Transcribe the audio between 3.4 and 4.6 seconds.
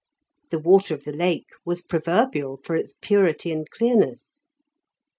and clearness.